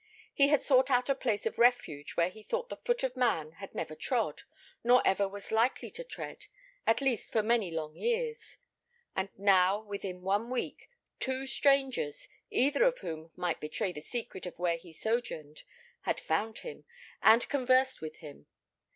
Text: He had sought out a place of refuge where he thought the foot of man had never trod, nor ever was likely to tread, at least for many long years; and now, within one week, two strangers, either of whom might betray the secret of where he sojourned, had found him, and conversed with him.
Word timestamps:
He 0.33 0.47
had 0.47 0.63
sought 0.63 0.89
out 0.89 1.11
a 1.11 1.13
place 1.15 1.45
of 1.45 1.59
refuge 1.59 2.13
where 2.17 2.31
he 2.31 2.41
thought 2.41 2.69
the 2.69 2.77
foot 2.77 3.03
of 3.03 3.15
man 3.15 3.51
had 3.51 3.75
never 3.75 3.93
trod, 3.93 4.41
nor 4.83 5.03
ever 5.05 5.27
was 5.29 5.51
likely 5.51 5.91
to 5.91 6.03
tread, 6.03 6.47
at 6.87 7.01
least 7.01 7.31
for 7.31 7.43
many 7.43 7.69
long 7.69 7.95
years; 7.95 8.57
and 9.15 9.29
now, 9.37 9.79
within 9.83 10.23
one 10.23 10.49
week, 10.49 10.89
two 11.19 11.45
strangers, 11.45 12.27
either 12.49 12.83
of 12.83 12.97
whom 12.97 13.29
might 13.35 13.61
betray 13.61 13.91
the 13.91 14.01
secret 14.01 14.47
of 14.47 14.57
where 14.57 14.77
he 14.77 14.91
sojourned, 14.91 15.61
had 16.01 16.19
found 16.19 16.57
him, 16.57 16.83
and 17.21 17.47
conversed 17.47 18.01
with 18.01 18.15
him. 18.15 18.47